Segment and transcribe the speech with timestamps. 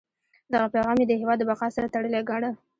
[0.53, 2.49] دغه پیغام یې د هیواد د بقا سره تړلی ګاڼه.